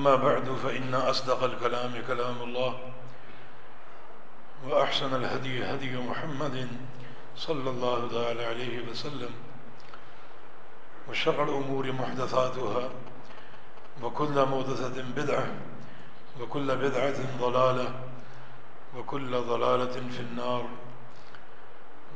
[0.00, 2.78] أما بعد فإن أصدق الكلام كلام الله
[4.68, 6.68] وأحسن الهدي هدي محمد
[7.36, 9.30] صلى الله تعالى عليه وسلم
[11.10, 12.88] وشر الأمور محدثاتها
[14.02, 15.46] وكل محدثة بدعة
[16.40, 17.94] وكل بدعة ضلالة
[18.96, 20.68] وكل ضلالة في النار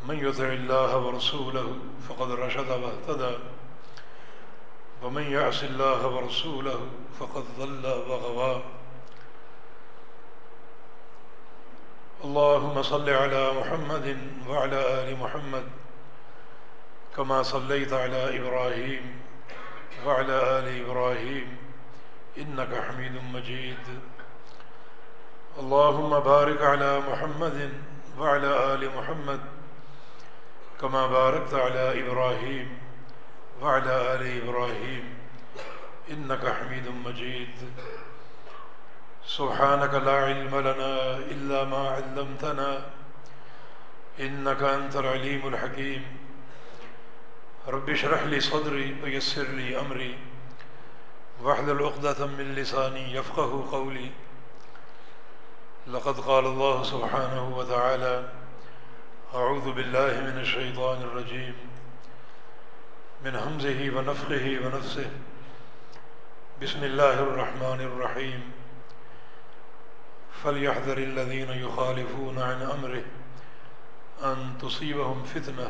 [0.08, 1.76] من يطع الله ورسوله
[2.08, 3.36] فقد رشد واهتدى
[5.05, 6.80] ومن يعص الله ورسوله
[7.20, 8.62] فقد ضل وغوى.
[12.24, 15.64] اللهم صل على محمد وعلى آل محمد
[17.16, 19.20] كما صليت على إبراهيم
[20.06, 21.56] وعلى آل إبراهيم
[22.38, 23.84] إنك حميد مجيد.
[25.58, 27.72] اللهم بارك على محمد
[28.19, 29.41] وعلى آل محمد
[30.80, 32.83] كما باركت على إبراهيم
[33.62, 35.19] وعلى آل إبراهيم
[36.10, 37.55] إنك حميد مجيد.
[39.27, 42.86] سبحانك لا علم لنا إلا ما علمتنا
[44.20, 46.05] إنك أنت العليم الحكيم.
[47.69, 50.19] رب اشرح لي صدري ويسر لي أمري
[51.42, 54.10] واحلل عقدة من لساني يفقه قولي.
[55.86, 58.28] لقد قال الله سبحانه وتعالى
[59.34, 61.54] أعوذ بالله من الشيطان الرجيم.
[63.24, 65.02] من همزه ونفخه ونفسه.
[66.62, 68.50] بسم الله الرحمن الرحيم.
[70.42, 73.00] فليحذر الذين يخالفون عن أمره
[74.22, 75.68] أن تصيبهم فتنة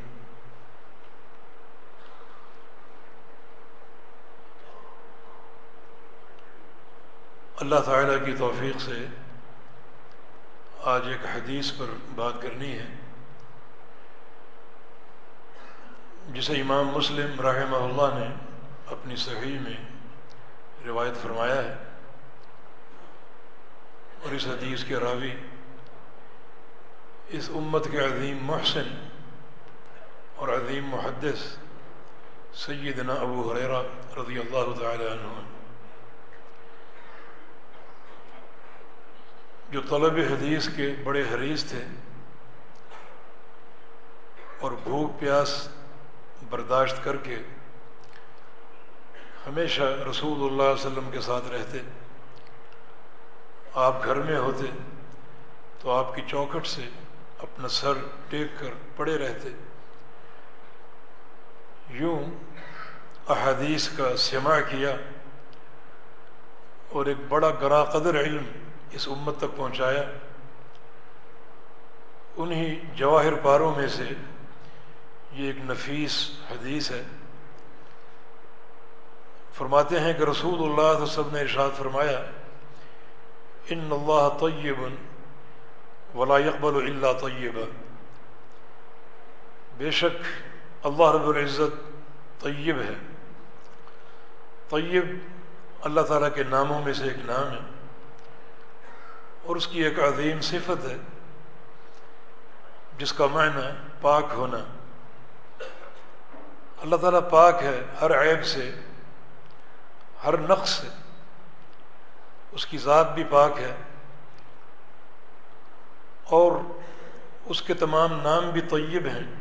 [7.56, 9.06] اللہ تعالیٰ کی توفیق سے
[10.82, 12.86] آج ایک حدیث پر بات کرنی ہے۔
[16.32, 18.34] جسے امام مسلم رحمہ اللہ نے
[18.86, 19.76] اپنی صحیح میں
[20.86, 21.74] روایت فرمایا ہے
[24.22, 25.34] اور اس حدیث کے راوی،
[27.28, 29.08] اس امت کے عظیم محسن
[30.34, 31.56] اور عظیم محدث
[32.54, 33.82] سیدنا ابو حریرہ
[34.16, 35.40] رضی اللہ تعالی عنہ۔
[39.70, 41.84] جو طلب حدیث کے بڑے حریث تھے
[44.60, 45.68] اور بھوک پیاس
[46.50, 47.36] برداشت کر کے
[49.46, 51.78] ہمیشہ رسول اللہ علیہ وسلم کے ساتھ رہتے،
[53.74, 54.66] آپ گھر میں ہوتے
[55.78, 56.82] تو آپ کی چوکھٹ سے
[57.38, 57.92] اپنا سر
[58.28, 59.48] ٹیک کر پڑے رہتے۔
[61.88, 62.18] یوں
[63.28, 64.96] احادیث کا سما کیا
[66.88, 68.44] اور ایک بڑا گراں قدر علم
[68.90, 70.02] اس امت تک پہنچایا۔
[72.36, 74.04] انہی جواہر پاروں میں سے
[75.32, 77.02] یہ ایک نفیس حدیث ہے۔
[79.54, 82.18] فرماتے ہیں کہ رسول اللہ وسلم نے ارشاد فرمایا،
[83.68, 84.80] ان اللہ طیب
[86.16, 87.58] ولا يقبل اللہ طیب
[89.76, 90.24] بے شک
[90.86, 92.94] اللہ رب العزت طیب ہے۔
[94.68, 95.18] طیب
[95.80, 97.58] اللہ تعالیٰ کے ناموں میں سے ایک نام ہے
[99.42, 100.96] اور اس کی ایک عظیم صفت ہے،
[102.98, 104.58] جس کا معنی پاک ہونا۔
[106.82, 108.74] اللہ تعالیٰ پاک ہے ہر عیب سے،
[110.24, 110.88] ہر نقص سے۔
[112.52, 113.74] اس کی ذات بھی پاک ہے۔
[116.24, 116.52] اور
[117.44, 119.32] اس کے تمام نام بھی طیب ہیں۔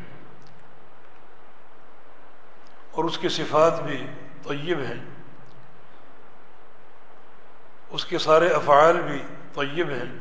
[2.91, 4.07] اور اس کی صفات بھی
[4.43, 5.05] طیب ہیں۔
[7.89, 9.23] اس کے سارے افعال بھی
[9.53, 10.19] طیب ہیں۔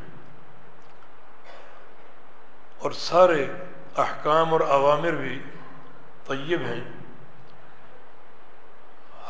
[2.79, 3.47] اور سارے
[3.97, 5.43] احکام اور عوامر بھی
[6.27, 7.00] طیب ہیں۔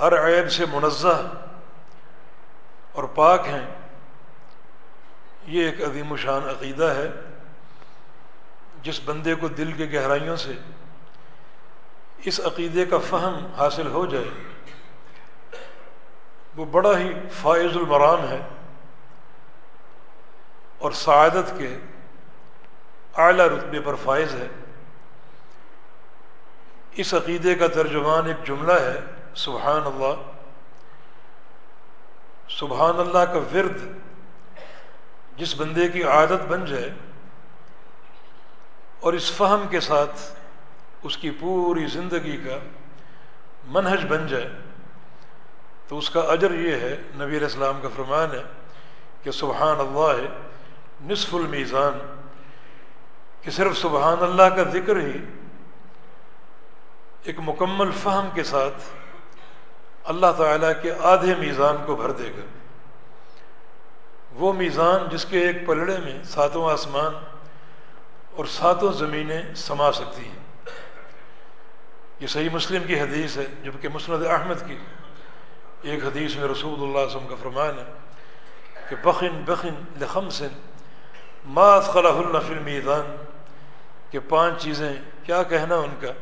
[0.00, 1.32] ہر عیب سے منزہ
[2.92, 3.66] اور پاک ہیں۔
[5.46, 7.10] یہ ایک عظیم و شان عقیدہ ہے۔
[8.82, 10.52] جس بندے کو دل کے گہرائیوں سے
[12.24, 14.30] اس عقیدے کا فہم حاصل ہو جائے،
[16.56, 18.40] وہ بڑا ہی فائز المرام ہے
[20.78, 21.78] اور سعادت کے
[23.14, 24.46] اعلیٰ رتبے پر فائز ہے۔
[26.92, 29.00] اس عقیدے کا ترجمان ایک جملہ ہے۔
[29.44, 30.14] سبحان اللہ
[32.58, 33.78] سبحان اللہ کا ورد
[35.38, 36.90] جس بندے کی عادت بن جائے
[39.00, 40.20] اور اس فہم کے ساتھ
[41.02, 42.58] اس کی پوری زندگی کا
[43.72, 44.48] منہج بن جائے،
[45.88, 48.42] تو اس کا اجر یہ ہے، نبی علیہ السلام کا فرمان ہے
[49.22, 50.20] کہ سبحان اللہ
[51.10, 51.98] نصف المیزان،
[53.42, 55.18] کہ صرف سبحان اللہ کا ذکر ہی
[57.22, 58.78] ایک مکمل فہم کے ساتھ
[60.04, 62.44] اللہ تعالیٰ کے آدھے میزان کو بھر دے گا۔
[64.32, 67.14] وہ میزان جس کے ایک پلڑے میں ساتوں آسمان
[68.36, 70.70] اور ساتوں زمینیں سما سکتی ہیں۔
[72.20, 74.76] یہ صحیح مسلم کی حدیث ہے، جبکہ مسند احمد کی۔
[75.82, 77.84] ایک حدیث میں رسول اللہ علیہ وسلم کا فرمان ہے
[78.88, 80.48] کہ بخن بخن لخم سن
[81.44, 83.16] ماس خلاح النفل میدان
[84.10, 84.92] کہ پانچ چیزیں
[85.24, 86.12] کیا کہنا ان کا،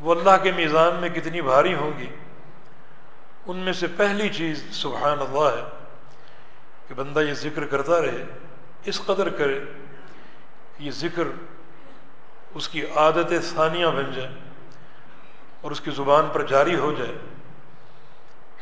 [0.00, 2.06] وہ اللہ کے میزان میں کتنی بھاری ہوں گی۔
[3.46, 5.64] ان میں سے پہلی چیز سبحان اللہ ہے
[6.88, 8.24] کہ بندہ یہ ذکر کرتا رہے،
[8.84, 9.58] اس قدر کرے
[10.76, 11.24] کہ یہ ذکر
[12.54, 14.34] اس کی عادت ثانیہ بن جائے
[15.60, 17.14] اور اس کی زبان پر جاری ہو جائے۔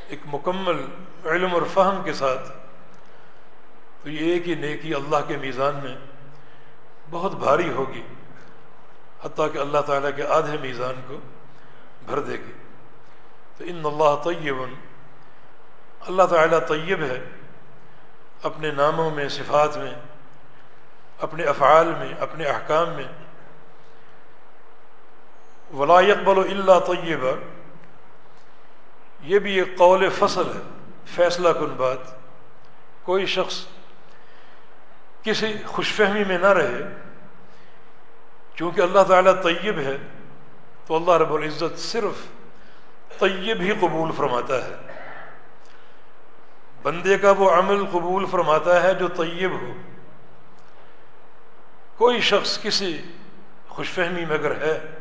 [0.09, 0.85] ایک مکمل
[1.25, 2.51] علم اور فہم کے ساتھ
[4.03, 5.95] تو یہ ایک ہی نیکی اللہ کے میزان میں
[7.11, 8.03] بہت بھاری ہوگی،
[9.23, 11.19] حتیٰ کہ اللہ تعالیٰ کے آدھے میزان کو
[12.07, 12.53] بھر دے گی۔
[13.57, 14.57] تو ان اللہ طیب
[16.01, 17.25] اللہ تعالیٰ طیب ہے
[18.43, 19.95] اپنے ناموں میں، صفات میں،
[21.21, 23.05] اپنے افعال میں، اپنے احکام میں۔
[25.75, 27.33] ولا اقبال و اللہ طیبہ
[29.23, 30.61] یہ بھی ایک قول فصل ہے،
[31.07, 31.99] فیصلہ کن بات۔
[33.03, 33.67] کوئی شخص
[35.23, 36.81] کسی خوش فہمی میں نہ رہے
[38.55, 39.97] کیونکہ اللہ تعالیٰ طیب ہے،
[40.87, 42.42] تو اللہ رب العزت صرف
[43.19, 44.75] طیب ہی قبول فرماتا ہے۔
[46.83, 49.73] بندے کا وہ عمل قبول فرماتا ہے جو طیب ہو۔
[51.97, 53.03] کوئی شخص کسی
[53.69, 54.99] خوش فہمی میں اگر ہے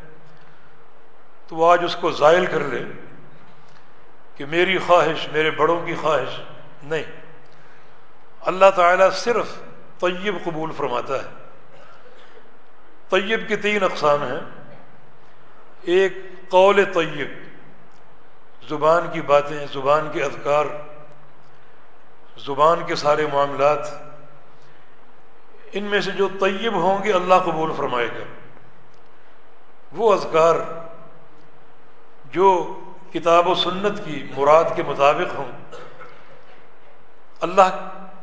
[1.48, 2.84] تو آج اس کو زائل کر لے
[4.36, 6.42] کہ میری خواہش، میرے بڑوں کی خواہش
[6.84, 7.04] نہیں۔
[8.42, 9.48] اللہ تعالیٰ صرف
[10.00, 11.30] طیب قبول فرماتا ہے۔
[13.10, 14.40] طیب کی تین اقسام ہیں۔
[15.81, 16.13] ایک
[16.50, 17.40] قول طیب۔
[18.62, 20.66] زبان کی باتیں، زبان کے اذکار،
[22.46, 23.88] زبان کے سارے معاملات،
[25.72, 28.24] ان میں سے جو طیب ہوں گے اللہ قبول فرمائے گا۔
[29.92, 30.56] وہ اذکار
[32.31, 32.52] جو
[33.13, 35.52] کتاب و سنت کی مراد کے مطابق ہوں،
[37.42, 37.69] اللہ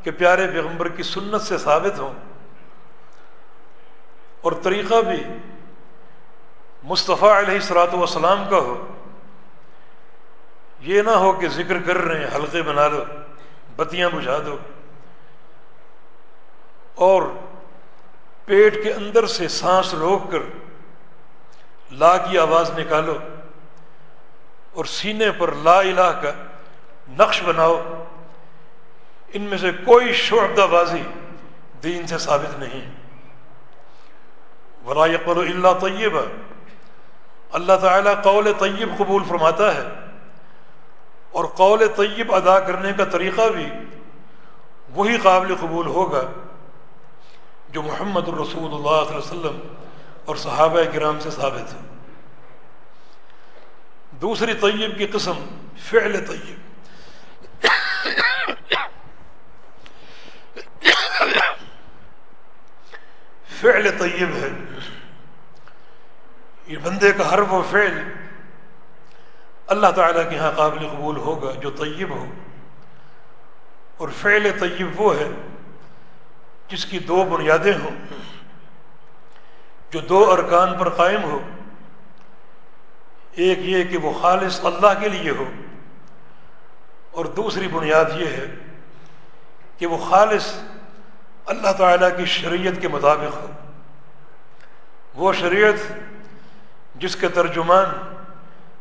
[0.03, 2.15] کے پیارے پیغمبر کی سنت سے ثابت ہوں،
[4.41, 5.23] اور طریقہ بھی
[6.85, 8.77] مصطفیٰ علیہ السلاۃ والسلام کا ہو۔
[10.81, 13.05] یہ نہ ہو کہ ذکر کر رہے ہیں، حلقے بنا دو
[13.77, 14.57] بتیاں بجھا دو۔
[16.95, 17.23] اور
[18.45, 20.39] پیٹ کے اندر سے سانس روک کر
[21.91, 23.19] لا کی آواز نکالو
[24.73, 26.33] اور سینے پر لا الہ کا
[27.09, 28.05] نقش بناؤ۔
[29.33, 31.03] ان میں سے کوئی شعبدہ بازی
[31.83, 32.91] دین سے ثابت نہیں۔
[34.85, 36.23] ولا یقبل اللہ طیبہ
[37.53, 40.08] اللہ تعالیٰ قول طیب قبول فرماتا ہے۔
[41.31, 43.69] اور قول طیب ادا کرنے کا طریقہ بھی
[44.89, 46.23] وہی قابل قبول ہوگا
[47.69, 49.75] جو محمد الرسول اللہ علیہ وسلم
[50.25, 51.79] اور صحابہ کرام سے ثابت ہے۔
[54.11, 55.35] دوسری طیب کی قسم
[55.79, 56.59] فعل طیب۔
[63.61, 64.49] فعل طیب ہے۔
[66.67, 68.28] یہ بندے کا ہر وہ فعل
[69.69, 72.27] اللہ تعالیٰ کے یہاں قابل قبول ہوگا جو طیب ہو۔
[73.97, 75.31] اور فعل طیب وہ ہے
[76.69, 77.91] جس کی دو بنیادیں ہوں۔
[79.91, 81.39] جو دو ارکان پر قائم ہو۔
[83.33, 85.45] ایک یہ کہ وہ خالص اللہ کے لیے ہو۔
[87.11, 88.55] اور دوسری بنیاد یہ ہے
[89.79, 90.55] کہ وہ خالص
[91.47, 93.47] اللہ تعالیٰ کی شریعت کے مطابق ہو۔
[95.15, 95.93] وہ شریعت
[96.95, 97.85] جس کے ترجمان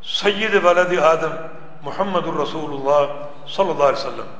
[0.03, 1.35] سید والد آدم
[1.81, 3.13] محمد الرسول اللہ
[3.47, 4.35] صلی اللہ علیہ وسلم۔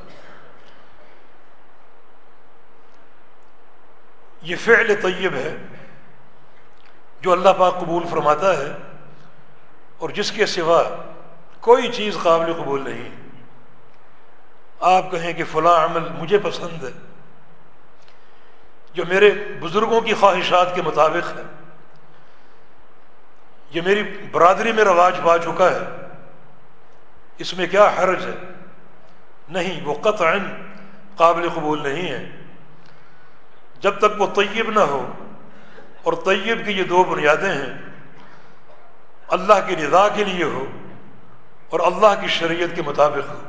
[4.42, 5.56] یہ فعل طیب ہے
[7.22, 8.72] جو اللہ پاک قبول فرماتا ہے
[9.98, 10.82] اور جس کے سوا
[11.60, 13.10] کوئی چیز قابل قبول نہیں۔
[14.80, 16.92] آپ کہیں کہ فلاں عمل مجھے پسند ہے،
[18.94, 21.44] جو میرے بزرگوں کی خواہشات کے مطابق ہے۔
[23.70, 25.80] یہ میری برادری میں رواج پا چکا ہے۔
[27.38, 28.36] اس میں کیا حرج ہے؟
[29.50, 30.34] نہیں، وہ قطع
[31.16, 32.30] قابل قبول نہیں ہے۔
[33.80, 35.14] جب تک وہ طیب نہ ہو،
[36.04, 37.74] اور طیب کی یہ دو بنیادیں ہیں،
[39.28, 40.66] اللہ کی رضا کے لیے ہو،
[41.70, 43.42] اور اللہ کی شریعت کے مطابق ہو۔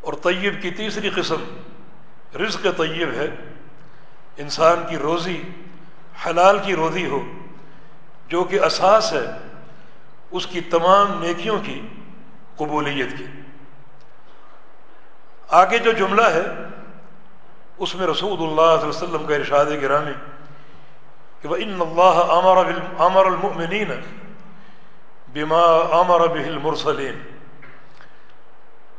[0.00, 1.44] اور طیب کی تیسری قسم
[2.36, 3.26] رزق طیب ہے۔
[4.36, 5.42] انسان کی روزی
[6.26, 7.20] حلال کی روزی ہو
[8.34, 9.26] جو کہ اساس ہے
[10.30, 11.80] اس کی تمام نیکیوں کی
[12.56, 13.26] قبولیت کی۔
[15.58, 16.44] آگے جو جملہ ہے،
[17.78, 20.12] اس میں رسول اللہ علیہ وسلم کا ارشاد گرامی
[21.42, 22.58] کہ وہ ان اللہ عمر
[22.98, 23.90] عمر المؤمنین
[25.32, 27.18] بما عمر به المرسلین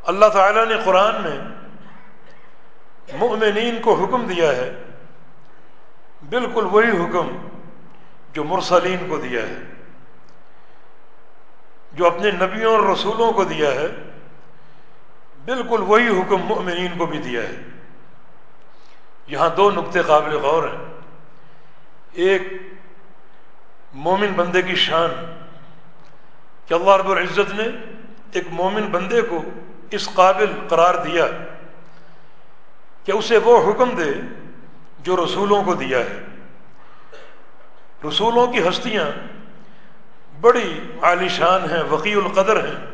[0.06, 1.38] اللہ تعالیٰ نے قرآن میں
[3.20, 4.70] مؤمنین کو حکم دیا ہے،
[6.30, 7.36] بالکل وہی حکم
[8.36, 9.58] جو مرسلین کو دیا ہے،
[11.92, 13.88] جو اپنے نبیوں اور رسولوں کو دیا ہے،
[15.46, 17.56] بالکل وہی حکم مؤمنین کو بھی دیا ہے۔
[19.28, 20.86] یہاں دو نقطے قابل غور ہیں۔
[22.12, 22.42] ایک،
[23.94, 25.40] مومن بندے کی شان،
[26.66, 27.68] کہ اللہ رب العزت نے
[28.32, 29.44] ایک مومن بندے کو
[29.92, 31.26] اس قابل قرار دیا
[33.04, 34.12] کہ اسے وہ حکم دے
[35.00, 36.20] جو رسولوں کو دیا ہے۔
[38.08, 39.06] رسولوں کی ہستیاں
[40.42, 42.86] بڑی عالی شان ہیں وقی القدر ہیں۔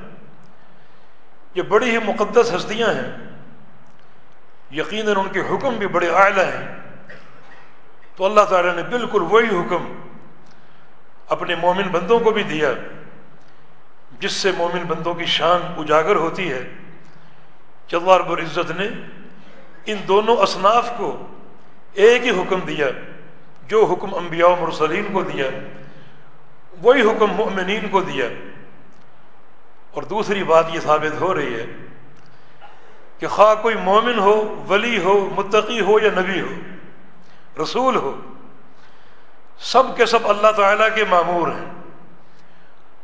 [1.55, 3.17] یہ بڑی ہی مقدس ہستیاں ہیں۔
[4.71, 6.75] یقیناً ان کے حکم بھی بڑے اعلیٰ ہیں۔
[8.15, 10.09] تو اللہ تعالیٰ نے بالکل وہی حکم
[11.29, 12.71] اپنے مومن بندوں کو بھی دیا،
[14.19, 16.73] جس سے مومن بندوں کی شان اجاگر ہوتی ہے۔
[17.87, 18.89] کہ اللہ رب العزت نے
[19.85, 21.27] ان دونوں اصناف کو
[21.93, 22.87] ایک ہی حکم دیا۔
[23.71, 25.45] جو حکم انبیاء و مرسلین کو دیا،
[26.81, 28.25] وہی حکم مؤمنین کو دیا۔
[29.91, 31.65] اور دوسری بات یہ ثابت ہو رہی ہے
[33.19, 36.53] کہ خواہ کوئی مومن ہو، ولی ہو، متقی ہو یا نبی ہو،
[37.63, 38.21] رسول ہو،
[39.59, 41.71] سب کے سب اللہ تعالیٰ کے معمور ہیں۔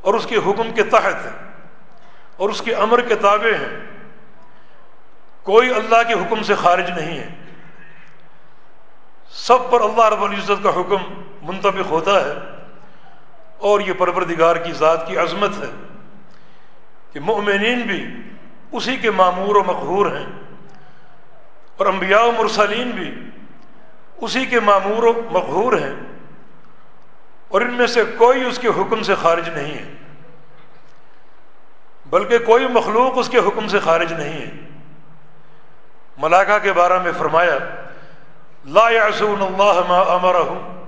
[0.02, 1.52] اور اس کے حکم کے تحت ہیں،
[2.38, 3.80] اور اس کے امر کے تابع ہیں۔
[5.44, 7.47] کوئی اللہ کے حکم سے خارج نہیں ہے۔
[9.38, 11.04] سب پر اللہ رب العزت کا حکم
[11.44, 12.34] منتبق ہوتا ہے
[13.62, 15.70] اور یہ پروردگار کی ذات کی عظمت ہے
[17.14, 18.04] کہ مؤمنین بھی
[18.72, 20.26] اسی کے معمور و مقہور ہیں
[21.78, 23.10] اور انبیاء و مرسلین بھی
[24.20, 25.94] اسی کے معمور و مقہور ہیں
[27.52, 29.86] اور ان میں سے کوئی اس کے حکم سے خارج نہیں ہے
[32.08, 34.50] بلکہ کوئی مخلوق اس کے حکم سے خارج نہیں ہے
[36.18, 37.58] ملاقہ کے بارے میں فرمایا
[38.68, 40.84] لا یعصون اللہ ما امرہم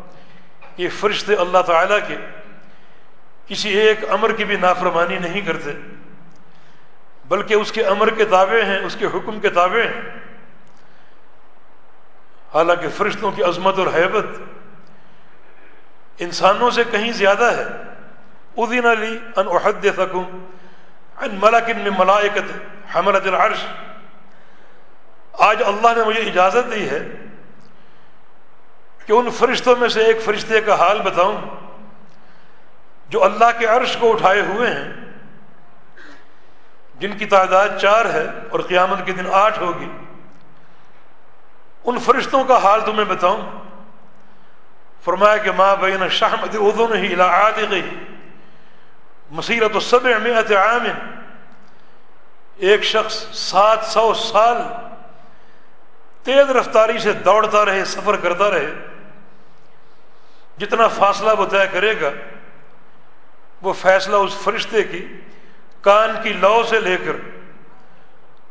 [0.77, 2.17] یہ فرشتے اللہ تعالیٰ کے
[3.47, 5.71] کسی ایک امر کی بھی نافرمانی نہیں کرتے،
[7.27, 10.01] بلکہ اس کے امر کے دعوے ہیں، اس کے حکم کے دعوے ہیں۔
[12.53, 14.25] حالانکہ فرشتوں کی عظمت اور حیبت
[16.17, 17.65] انسانوں سے کہیں زیادہ ہے۔
[18.57, 20.45] ادین علی ان احد تکم
[21.17, 22.51] ان ملاکن میں ملائکت
[22.95, 23.65] حملت العرش۔
[25.33, 26.99] آج اللہ نے مجھے اجازت دی ہے
[29.09, 31.41] کہ ان فرشتوں میں سے ایک فرشتے کا حال بتاؤں
[33.09, 34.93] جو اللہ کے عرش کو اٹھائے ہوئے ہیں،
[36.99, 39.91] جن کی تعداد چار ہے اور قیامت کے دن آٹھ ہوگی۔
[41.83, 43.41] ان فرشتوں کا حال تمہیں بتاؤں۔
[45.03, 47.89] فرمایا کہ ماں بین شاہمد ادو نہیں علاقات گئی
[49.31, 51.15] مسیرت و سب امیت عام۔
[52.57, 54.57] ایک شخص سات سو سال
[56.23, 58.88] تیز رفتاری سے دوڑتا رہے، سفر کرتا رہے۔
[60.59, 62.09] جتنا فاصلہ وہ طے کرے گا،
[63.61, 65.07] وہ فیصلہ اس فرشتے کی
[65.81, 67.15] کان کی لو سے لے کر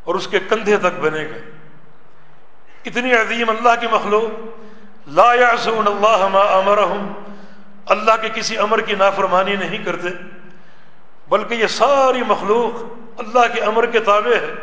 [0.03, 1.37] اور اس کے کندھے تک بنے گا۔
[2.85, 4.39] اتنی عظیم اللہ کی مخلوق،
[5.07, 7.11] لا یعصون اللہ ما امرہم۔
[7.85, 10.07] اللہ کے کسی امر کی نافرمانی نہیں کرتے،
[11.29, 12.83] بلکہ یہ ساری مخلوق
[13.19, 14.53] اللہ کے امر کے تابع ہے۔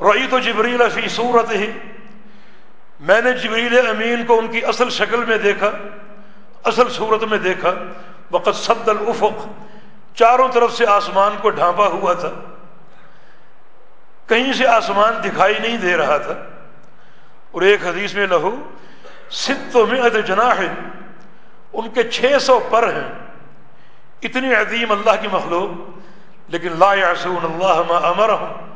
[0.00, 1.70] رعیت و جبریل فی صورت ہی
[3.00, 5.70] میں نے جبریل امین کو ان کی اصل شکل میں دیکھا۔
[6.64, 7.74] اصل صورت میں دیکھا
[8.30, 9.46] وقت صد الافق،
[10.14, 12.30] چاروں طرف سے آسمان کو ڈھانپا ہوا تھا۔
[14.26, 16.32] کہیں سے آسمان دکھائی نہیں دے رہا تھا۔
[17.50, 18.56] اور ایک حدیث میں لہو
[19.30, 20.60] ست میں جناح،
[21.72, 23.08] ان کے چھ سو پر ہیں۔
[24.22, 25.98] اتنی عظیم اللہ کی مخلوق،
[26.48, 28.74] لیکن لا یعصون اللہ ما امرہم۔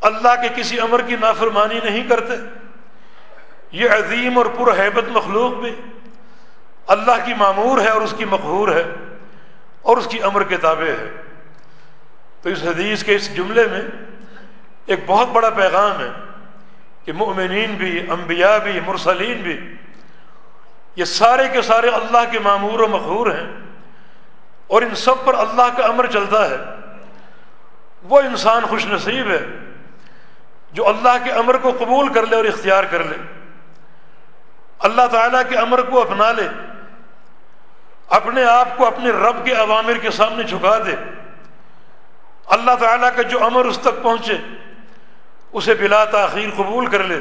[0.00, 2.32] اللہ کے کسی امر کی نافرمانی نہیں کرتے۔
[3.72, 5.80] یہ عظیم اور پر حیبت مخلوق بھی۔
[6.88, 8.82] اللہ کی معمور ہے اور اس کی مقہور ہے
[9.82, 11.22] اور اس کی امر کتابیں ہے۔
[12.42, 13.82] تو اس حدیث کے اس جملے میں
[14.86, 16.08] ایک بہت بڑا پیغام ہے
[17.04, 19.74] کہ مؤمنین بھی، انبیاء بھی، مرسلین بھی،
[20.96, 23.52] یہ سارے کے سارے اللہ کے معمور و مخہور ہیں
[24.66, 26.56] اور ان سب پر اللہ کا امر چلتا ہے۔
[28.02, 29.46] وہ انسان خوش نصیب ہے
[30.72, 33.16] جو اللہ کے امر کو قبول کر لے اور اختیار کر لے۔
[34.78, 36.48] اللہ تعالیٰ کے امر کو اپنا لے۔
[38.08, 40.94] اپنے آپ کو اپنے رب کے عوامر کے سامنے جھکا دے۔
[42.46, 44.36] اللہ تعالیٰ کا جو امر اس تک پہنچے،
[45.52, 47.20] اسے بلا تاخیر قبول کر لے،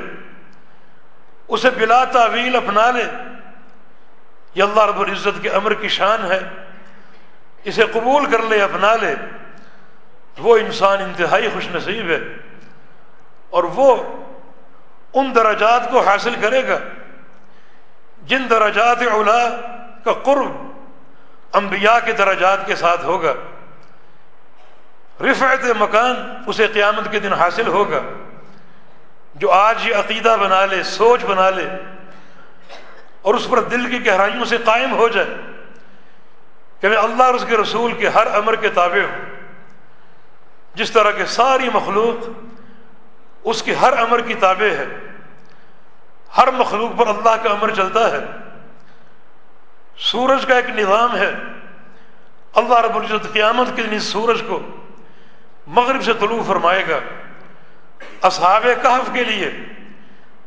[1.47, 3.03] اسے بلا تعویل اپنا لے۔
[4.55, 6.39] یہ اللہ رب العزت کے امر کی شان ہے،
[7.63, 9.15] اسے قبول کر لے، اپنا لے۔
[10.37, 12.19] وہ انسان انتہائی خوش نصیب ہے
[13.49, 13.95] اور وہ
[15.13, 16.77] ان درجات کو حاصل کرے گا،
[18.23, 19.49] جن درجات اولا
[20.03, 20.76] کا قرب
[21.57, 23.33] انبیاء کے درجات کے ساتھ ہوگا۔
[25.21, 27.99] رفعت مکان اسے قیامت کے دن حاصل ہوگا۔
[29.35, 31.67] جو آج یہ عقیدہ بنا لے، سوچ بنا لے
[33.21, 35.27] اور اس پر دل کی گہرائیوں سے قائم ہو جائے
[36.81, 39.25] کہ میں اللہ اور اس کے رسول کے ہر امر کے تابع ہوں۔
[40.73, 42.29] جس طرح کے ساری مخلوق
[43.43, 44.85] اس کے ہر امر کی تابع ہے۔
[46.37, 48.46] ہر مخلوق پر اللہ کا امر چلتا ہے۔
[49.97, 51.35] سورج کا ایک نظام ہے۔
[52.55, 54.59] اللہ رب العزت قیامت کے دن اس سورج کو
[55.67, 56.99] مغرب سے طلوع فرمائے گا۔
[58.21, 59.51] اصحاب کہف کے لیے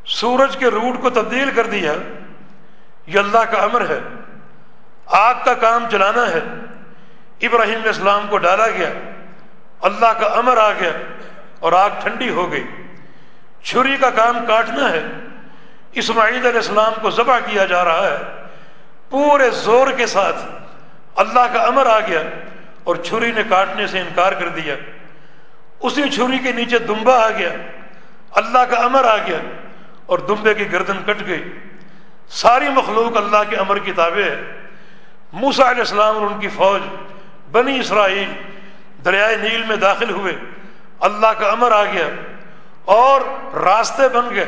[0.06, 1.92] سورج کے روٹ کو تبدیل کر دیا۔
[3.06, 4.00] یہ اللہ کا امر ہے۔
[5.06, 6.40] آگ کا کام چلانا ہے۔
[7.40, 8.90] ابراہیم علیہ السلام کو ڈالا گیا۔
[9.80, 10.90] اللہ کا امر آ گیا
[11.60, 12.64] اور آگ ٹھنڈی ہو گئی۔
[13.62, 15.06] چھری کا کام کاٹنا ہے۔
[15.92, 18.39] اسماعیل علیہ السلام کو ذبح کیا جا رہا ہے۔
[19.10, 20.36] پورے زور کے ساتھ
[21.16, 22.22] اللہ کا امر آ گیا
[22.84, 24.74] اور چھری نے کاٹنے سے انکار کر دیا۔
[25.80, 27.48] اسی چھری کے نیچے دمبا آ گیا۔
[28.30, 29.38] اللہ کا امر آ گیا
[30.06, 31.52] اور دمبے کی گردن کٹ گئی۔
[32.28, 34.60] ساری مخلوق اللہ کے امر کی تابع ہے۔
[35.32, 36.82] موسا علیہ السلام اور ان کی فوج
[37.52, 38.32] بنی اسرائیل
[39.04, 40.36] دریائے نیل میں داخل ہوئے۔
[41.00, 42.08] اللہ کا امر آ گیا
[42.84, 43.20] اور
[43.56, 44.46] راستے بن گئے۔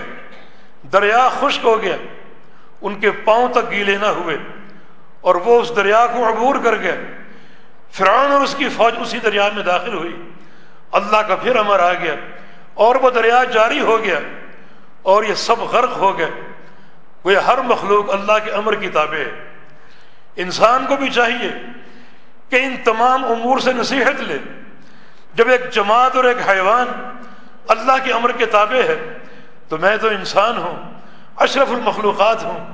[0.92, 1.96] دریا خشک ہو گیا۔
[2.82, 4.36] ان کے پاؤں تک گیلے نہ ہوئے
[5.20, 7.18] اور وہ اس دریا کو عبور کر گئے۔
[7.92, 10.30] فرعون اور اس کی فوج اسی دریا میں داخل ہوئی۔
[10.92, 12.14] اللہ کا پھر امر آ گیا
[12.74, 14.18] اور وہ دریا جاری ہو گیا
[15.02, 16.30] اور یہ سب غرق ہو گئے۔
[17.24, 19.48] وہ ہر مخلوق اللہ کے امر کی تابع ہے۔
[20.36, 21.52] انسان کو بھی چاہیے
[22.48, 24.38] کہ ان تمام امور سے نصیحت لے۔
[25.34, 26.86] جب ایک جماعت اور ایک حیوان
[27.68, 29.18] اللہ کے امر کے تابع ہے
[29.68, 30.92] تو میں تو انسان ہوں،
[31.36, 32.71] اشرف المخلوقات ہوں۔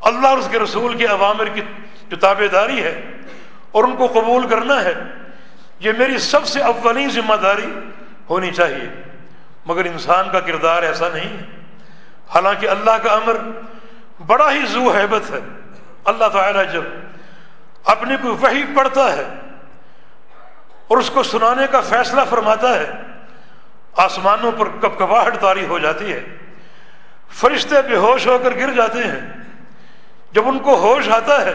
[0.00, 1.60] اللہ اور اس کے رسول کے عوامر کی
[2.08, 3.00] جو تابے داری ہے
[3.72, 4.94] اور ان کو قبول کرنا ہے،
[5.80, 7.74] یہ میری سب سے اولین ذمہ داری
[8.30, 9.02] ہونی چاہیے۔
[9.66, 11.44] مگر انسان کا کردار ایسا نہیں ہے۔
[12.28, 13.36] حالانکہ اللہ کا امر
[14.26, 15.38] بڑا ہی زو حیبت ہے۔
[16.04, 16.82] اللہ تعالیٰ جب
[17.84, 19.24] اپنی کوئی وحی پڑھتا ہے
[20.88, 22.90] اور اس کو سنانے کا فیصلہ فرماتا ہے،
[23.96, 26.36] آسمانوں پر کب کباہٹ تاری ہو جاتی ہے۔
[27.30, 29.39] فرشتے بے ہوش ہو کر گر جاتے ہیں۔
[30.32, 31.54] جب ان کو ہوش آتا ہے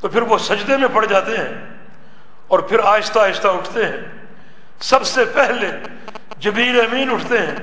[0.00, 1.64] تو پھر وہ سجدے میں پڑ جاتے ہیں
[2.48, 4.00] اور پھر آہستہ آہستہ اٹھتے ہیں۔
[4.80, 5.66] سب سے پہلے
[6.38, 7.54] جبیر امین اٹھتے ہیں،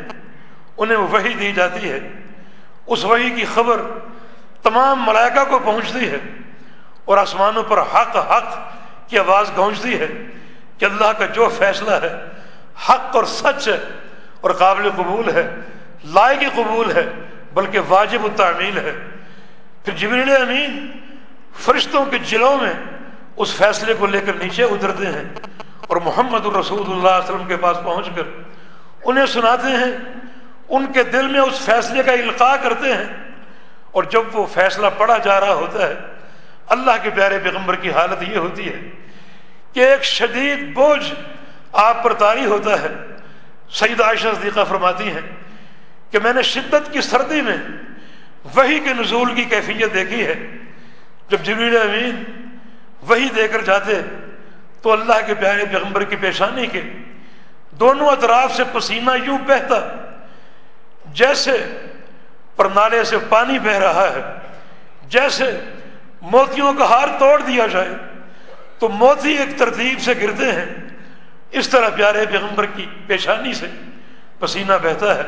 [0.77, 1.99] انہیں وہی دی جاتی ہے۔
[2.87, 3.81] اس وہی کی خبر
[4.63, 6.17] تمام ملائکہ کو پہنچتی ہے
[7.05, 8.57] اور آسمانوں پر حق حق
[9.09, 10.07] کی آواز گونجتی ہے
[10.77, 12.25] کہ اللہ کا جو فیصلہ ہے،
[12.89, 13.79] حق اور سچ ہے
[14.41, 15.55] اور قابل قبول ہے،
[16.03, 17.09] لائق قبول ہے،
[17.53, 19.10] بلکہ واجب التعمیل ہے۔
[19.85, 20.91] پھر جبریل امین
[21.59, 22.73] فرشتوں کے جلوں میں
[23.35, 25.23] اس فیصلے کو لے کر نیچے اترتے ہیں
[25.87, 28.21] اور محمد الرسول اللہ علیہ وسلم کے پاس پہنچ کر
[29.03, 29.97] انہیں سناتے ہیں،
[30.69, 33.05] ان کے دل میں اس فیصلے کا القاع کرتے ہیں۔
[33.91, 35.95] اور جب وہ فیصلہ پڑھا جا رہا ہوتا ہے،
[36.67, 38.89] اللہ کے پیارے پیغمبر کی حالت یہ ہوتی ہے
[39.73, 41.13] کہ ایک شدید بوجھ
[41.71, 42.95] آپ پر طاری ہوتا ہے۔
[43.69, 45.21] سعید عائشہ صدیقہ فرماتی ہیں
[46.11, 47.57] کہ میں نے شدت کی سردی میں
[48.43, 50.47] وہی کے نزول کی کیفیت دیکھی ہے۔
[51.29, 52.23] جب جبریل امین
[53.01, 53.93] وہی دے کر جاتے
[54.81, 56.81] تو اللہ کے پیارے پیغمبر کی پیشانی کے
[57.71, 59.95] دونوں اطراف سے پسینہ یوں بہتا
[61.05, 61.67] جیسے
[62.55, 64.21] پرنالے سے پانی بہ رہا ہے،
[65.03, 65.59] جیسے
[66.21, 67.89] موتیوں کا ہار توڑ دیا جائے۔
[68.79, 70.65] تو موتی ایک ترتیب سے گرتے ہیں۔
[71.51, 73.65] اس طرح پیارے پیغمبر کی پیشانی سے
[74.39, 75.23] پسینہ بہتا ہے۔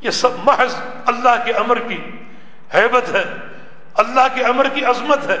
[0.00, 0.74] یہ سب محض
[1.06, 2.10] اللہ کے امر کی
[2.74, 3.24] حیبت ہے،
[3.94, 5.38] اللہ کے امر کی عظمت ہے،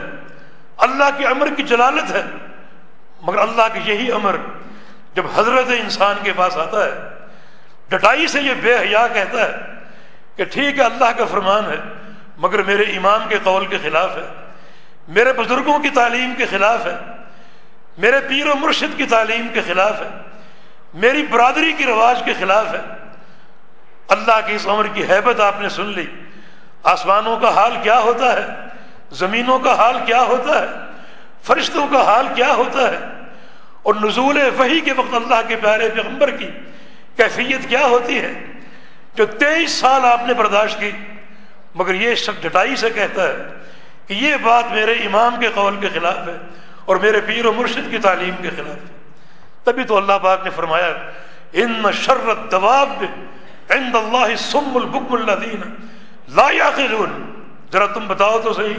[0.76, 2.22] اللہ کے امر کی جلالت ہے۔
[3.22, 4.36] مگر اللہ کے یہی امر
[5.14, 6.90] جب حضرت انسان کے پاس آتا ہے،
[7.88, 9.56] ڈٹائی سے یہ بے حیا کہتا ہے
[10.36, 11.80] کہ ٹھیک ہے، اللہ کا فرمان ہے،
[12.36, 14.26] مگر میرے امام کے قول کے خلاف ہے،
[15.08, 16.96] میرے بزرگوں کی تعلیم کے خلاف ہے،
[17.98, 20.08] میرے پیر و مرشد کی تعلیم کے خلاف ہے،
[20.94, 22.80] میری برادری کی رواج کے خلاف ہے۔
[24.08, 26.06] اللہ کی اس عمر کی حیبت آپ نے سن لی۔
[26.86, 28.46] آسمانوں کا حال کیا ہوتا ہے؟
[29.10, 30.66] زمینوں کا حال کیا ہوتا ہے؟
[31.42, 32.98] فرشتوں کا حال کیا ہوتا ہے؟
[33.82, 36.50] اور نزول وحی کے وقت اللہ کے پیارے پیغمبر کی
[37.16, 38.32] کیفیت کیا ہوتی ہے؟
[39.14, 40.90] جو تیئیس سال آپ نے برداشت کی،
[41.74, 43.36] مگر یہ شخص ڈٹائی سے کہتا ہے
[44.06, 46.36] کہ یہ بات میرے امام کے قول کے خلاف ہے
[46.84, 48.96] اور میرے پیر و مرشد کی تعلیم کے خلاف ہے۔
[49.64, 50.92] تبھی تو اللہ پاک نے فرمایا،
[51.52, 53.04] ان شرت دباب
[53.70, 55.74] عند اللہ سم البک الدین
[56.28, 57.40] لا یاقلون
[57.72, 58.74] ذرا تم بتاؤ تو صحیح،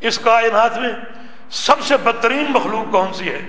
[0.00, 0.92] اس کائنات میں
[1.50, 3.40] سب سے بدترین مخلوق کون سی ہے؟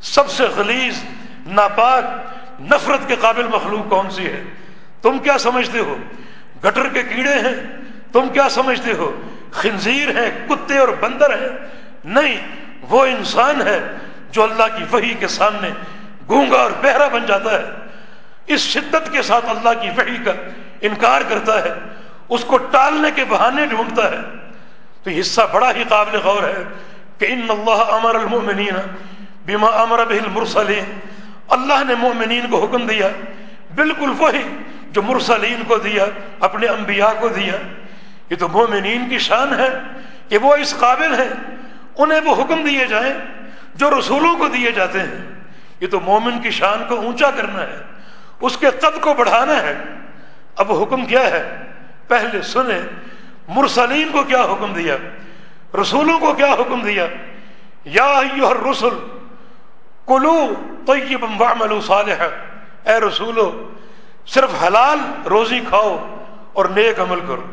[0.00, 1.04] سب سے غلیظ،
[1.46, 2.04] ناپاک،
[2.60, 4.44] نفرت کے قابل مخلوق کون سی ہے؟
[5.02, 5.96] تم کیا سمجھتے ہو؟
[6.64, 7.76] گٹر کے کیڑے ہیں۔
[8.12, 9.20] تم کیا سمجھتے ہو؟
[9.50, 11.58] خنزیر ہیں، کتے اور بندر ہیں۔
[12.04, 12.46] نہیں،
[12.80, 13.94] وہ انسان ہے
[14.30, 15.70] جو اللہ کی وحی کے سامنے
[16.28, 17.64] گونگا اور بہرا بن جاتا ہے۔
[18.46, 20.32] اس شدت کے ساتھ اللہ کی وحی کا
[20.80, 21.74] انکار کرتا ہے۔
[22.28, 24.20] اس کو ٹالنے کے بہانے ڈھونڈتا ہے۔
[25.02, 26.62] تو یہ حصہ بڑا ہی قابل غور ہے
[27.18, 28.74] کہ ان اللہ امر المؤمنین
[29.46, 30.98] بما امر به المرسلین۔
[31.48, 33.08] اللہ نے مومنین کو حکم دیا،
[33.74, 34.56] بالکل وہی
[34.90, 36.04] جو مرسلین کو دیا،
[36.40, 37.52] اپنے انبیاء کو دیا۔
[38.30, 39.78] یہ تو مومنین کی شان ہے
[40.28, 41.56] کہ وہ اس قابل ہیں،
[41.96, 43.14] انہیں وہ حکم دیے جائیں
[43.74, 45.30] جو رسولوں کو دیے جاتے ہیں۔
[45.80, 47.76] یہ تو مومن کی شان کو اونچا کرنا ہے،
[48.40, 49.78] اس کے قد کو بڑھانا ہے۔
[50.56, 51.56] اب حکم کیا ہے؟
[52.08, 52.82] پہلے سنیں،
[53.48, 54.96] مرسلین کو کیا حکم دیا؟
[55.80, 57.06] رسولوں کو کیا حکم دیا؟
[57.84, 58.20] یا
[58.70, 58.98] رسول
[60.06, 60.54] کلو
[60.86, 62.22] تو صالح
[62.84, 63.70] اے رسولو،
[64.26, 66.20] صرف حلال روزی کھاؤ
[66.52, 67.46] اور نیک عمل کرو۔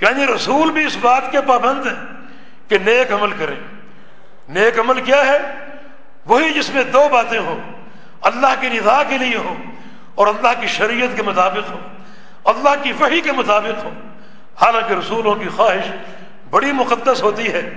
[0.00, 2.06] یعنی رسول بھی اس بات کے پابند ہیں
[2.68, 3.56] کہ نیک عمل کریں۔
[4.48, 5.38] نیک عمل کیا ہے؟
[6.26, 7.60] وہی جس میں دو باتیں ہوں،
[8.20, 9.54] اللہ کی رضا کے لیے ہو
[10.14, 11.78] اور اللہ کی شریعت کے مطابق ہو
[12.44, 13.90] اللہ کی وحی کے مطابق ہو۔
[14.60, 15.90] حالانکہ رسولوں کی خواہش
[16.50, 17.70] بڑی مقدس ہوتی ہے،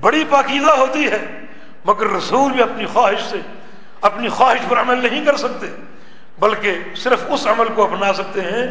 [0.00, 1.40] بڑی پاکیزہ ہوتی ہے،
[1.84, 3.36] مگر رسول بھی اپنی خواہش سے
[4.00, 5.66] اپنی خواہش پر عمل نہیں کر سکتے،
[6.38, 8.66] بلکہ صرف اس عمل کو اپنا سکتے ہیں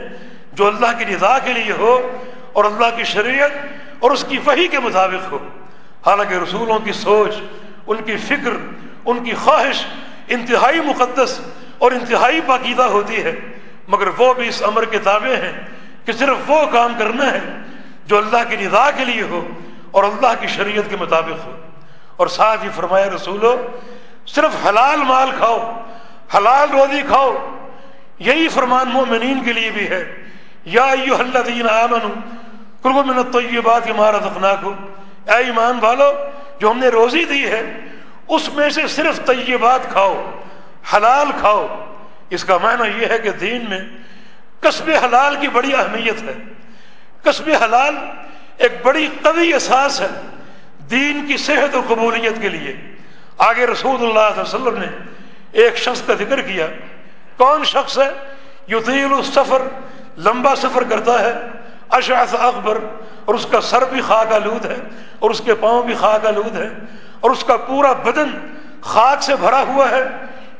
[0.54, 2.18] جو اللہ کی رضا کے لیے ہو
[2.54, 3.52] اور اللہ کی شریعت
[4.00, 5.38] اور اس کی وحی کے مطابق ہو۔
[6.06, 7.36] حالانکہ رسولوں کی سوچ،
[7.88, 8.52] ان کی فکر،
[9.06, 9.86] ان کی خواہش
[10.28, 11.40] انتہائی مقدس
[11.78, 13.36] اور انتہائی پاکیدہ ہوتی ہے۔
[13.88, 15.62] مگر وہ بھی اس امر کے تابع ہیں
[16.06, 17.40] کہ صرف وہ کام کرنا ہے
[18.06, 19.48] جو اللہ کی رضا کے لیے ہو
[19.92, 21.52] اور اللہ کی شریعت کے مطابق ہو۔
[22.18, 23.68] اور ساتھ ہی فرمایا رسولو،
[24.28, 25.80] صرف حلال مال کھاؤ،
[26.38, 27.50] حلال روزی کھاؤ۔
[28.20, 30.24] یہی فرمان مومنین کے لیے بھی ہے۔
[30.66, 32.36] یا ایوہ الذین آمنوا
[32.84, 34.74] کلو من الطیبات ما رزقناکم۔
[35.28, 36.12] اے ایمان والو،
[36.60, 37.80] جو ہم نے روزی دی ہے،
[38.28, 40.32] اس میں سے صرف طیبات کھاؤ،
[40.94, 41.68] حلال کھاؤ۔
[42.30, 43.80] اس کا معنی یہ ہے کہ دین میں
[44.62, 46.34] قصب حلال کی بڑی اہمیت ہے۔
[47.24, 47.96] قصب حلال
[48.58, 50.08] ایک بڑی قوی احساس ہے
[50.92, 52.76] دین کی صحت و قبولیت کے لیے۔
[53.38, 54.88] آگے رسول اللہ علیہ وسلم نے
[55.52, 56.68] ایک شخص کا ذکر کیا،
[57.38, 58.10] کون شخص ہے؟
[58.68, 59.62] یطیل السفر،
[60.18, 61.34] لمبا سفر کرتا ہے،
[61.90, 62.78] اشعث اکبر
[63.26, 64.76] اور اس کا سر بھی خاک آلود ہے،
[65.20, 66.70] اور اس کے پاؤں بھی خاک آلود ہے،
[67.20, 68.30] اور اس کا پورا بدن
[68.82, 70.04] خاک سے بھرا ہوا ہے۔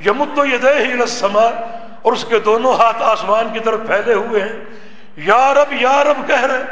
[0.06, 1.44] یمد و یدہ السما
[2.02, 4.60] اور اس کے دونوں ہاتھ آسمان کی طرف پھیلے ہوئے ہیں۔
[5.16, 6.64] یا رب یا رب کہہ رہے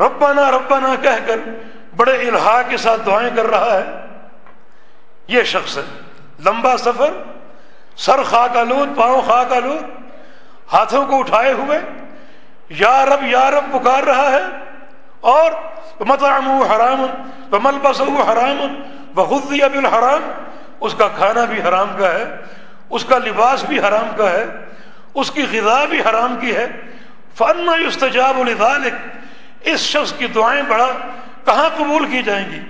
[0.00, 1.36] ربنا ربنا کہہ کر
[1.96, 3.84] بڑے الہا کے ساتھ دعائیں کر رہا ہے۔
[5.28, 5.82] یہ شخص ہے۔
[6.44, 7.22] لمبا سفر،
[7.96, 9.82] سر خاک آلود پاؤں خاک آلود
[10.72, 11.78] ہاتھوں کو اٹھائے ہوئے۔
[12.68, 14.42] یا رب یا رب پکار رہا ہے۔
[15.20, 15.52] اور
[16.00, 17.06] متعم حرام
[17.50, 18.82] ملبس حرام
[19.14, 20.30] بخود بالحرام،
[20.80, 22.36] اس کا کھانا بھی حرام کا ہے۔
[22.90, 24.44] اس کا لباس بھی حرام کا ہے،
[25.14, 26.66] اس کی غذا بھی حرام کی ہے۔
[27.34, 28.92] فن استجاب الذالک
[29.60, 30.88] اس شخص کی دعائیں بڑا
[31.44, 32.60] کہاں قبول کی جائیں گی؟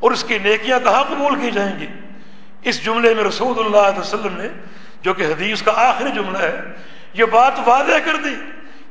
[0.00, 1.86] اور اس کی نیکیاں کہاں قبول کی جائیں گی؟
[2.62, 4.48] اس جملے میں رسول اللہ علیہ وسلم نے،
[5.02, 6.60] جو کہ حدیث کا آخری جملہ ہے،
[7.12, 8.34] یہ بات واضح کر دی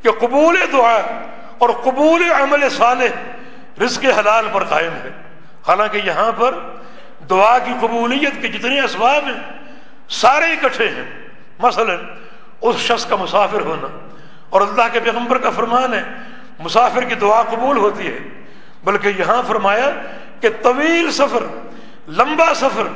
[0.02, 0.98] کہ قبول دعا
[1.58, 3.34] اور قبول عمل صالح
[3.84, 5.10] رزق حلال پر قائم ہے۔
[5.68, 6.56] حالانکہ یہاں پر
[7.30, 9.57] دعا کی قبولیت کے جتنے اسباب ہیں
[10.10, 11.28] سارے اکٹھے ہیں۔
[11.60, 11.94] مثلا
[12.62, 13.88] اس شخص کا مسافر ہونا۔
[14.50, 16.04] اور اللہ کے پیغمبر کا فرمان ہے،
[16.60, 18.18] مسافر کی دعا قبول ہوتی ہے۔
[18.84, 19.90] بلکہ یہاں فرمایا
[20.42, 21.44] کہ طویل سفر،
[22.08, 22.88] لمبا سفر،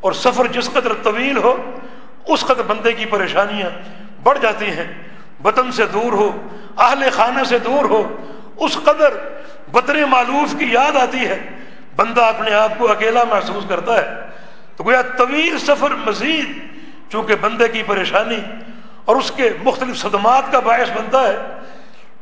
[0.00, 1.78] اور سفر جس قدر طویل ہو،
[2.26, 3.70] اس قدر بندے کی پریشانیاں
[4.22, 5.08] بڑھ جاتی ہیں۔
[5.44, 8.16] وطن سے دور ہو، اہل خانہ سے دور ہو،
[8.56, 9.38] اس قدر
[9.72, 11.48] بدر معلوف کی یاد آتی ہے۔
[11.96, 14.29] بندہ اپنے آپ کو اکیلا محسوس کرتا ہے۔
[14.76, 16.58] تو گویا طویل سفر مزید
[17.12, 18.40] چونکہ بندے کی پریشانی
[19.04, 21.36] اور اس کے مختلف صدمات کا باعث بنتا ہے،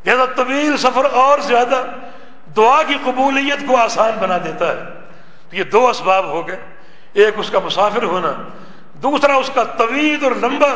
[0.04, 1.84] لہذا طویل سفر اور زیادہ
[2.56, 4.82] دعا کی قبولیت کو آسان بنا دیتا ہے۔
[5.50, 6.56] تو یہ دو اسباب ہو گئے،
[7.12, 8.32] ایک اس کا مسافر ہونا،
[8.94, 10.68] دوسرا اس کا طویل اور لمبا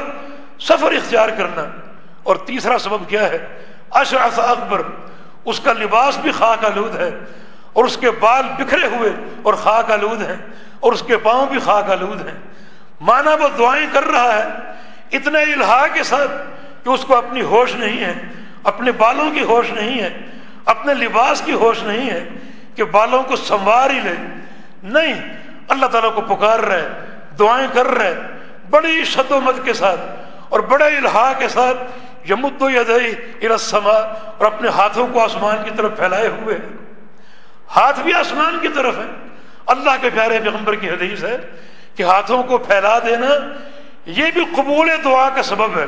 [0.61, 1.65] سفر اختیار کرنا۔
[2.23, 4.83] اور تیسرا سبب کیا ہے؟ اشرف اکبر،
[5.45, 7.11] اس کا لباس بھی خاک آلود ہے۔
[7.73, 9.11] اور اس کے بال بکھرے ہوئے
[9.43, 10.37] اور خاک آلود ہیں
[10.81, 12.39] اور اس کے پاؤں بھی خاک آلود ہیں
[13.01, 14.49] مانا وہ دعائیں کر رہا ہے
[15.17, 16.31] اتنے الہا کے ساتھ
[16.85, 18.15] کہ اس کو اپنی ہوش نہیں ہے،
[18.65, 20.19] اپنے بالوں کی ہوش نہیں ہے،
[20.65, 22.29] اپنے لباس کی ہوش نہیں ہے
[22.75, 24.15] کہ بالوں کو سنوار ہی لے۔
[24.83, 25.15] نہیں،
[25.69, 26.89] اللہ تعالیٰ کو پکار رہے
[27.39, 28.15] دعائیں کر رہے
[28.71, 30.01] بڑی شد و مت کے ساتھ
[30.49, 33.99] اور بڑے الہا کے ساتھ یمد و یدئی ارسما
[34.39, 36.59] اور اپنے ہاتھوں کو آسمان کی طرف پھیلائے ہوئے۔
[37.77, 39.27] ہاتھ بھی آسمان کی طرف ہے۔
[39.67, 41.37] اللہ کے پیارے پیغمبر کی حدیث ہے
[41.97, 43.27] کہ ہاتھوں کو پھیلا دینا
[44.07, 45.87] یہ بھی قبول دعا کا سبب ہے۔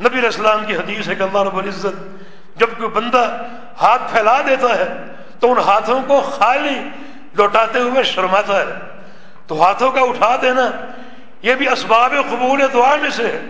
[0.00, 2.18] نبی السلام کی حدیث ہے کہ اللہ رب العزت
[2.56, 3.36] جب کوئی بندہ
[3.80, 4.94] ہاتھ پھیلا دیتا ہے
[5.40, 6.88] تو ان ہاتھوں کو خالی
[7.34, 8.72] لوٹاتے ہوئے شرماتا ہے۔
[9.46, 10.70] تو ہاتھوں کا اٹھا دینا
[11.42, 13.42] یہ بھی اسباب قبول دعا میں سے ہے۔